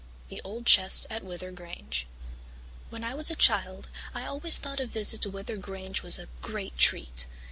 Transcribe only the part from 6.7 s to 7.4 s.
treat.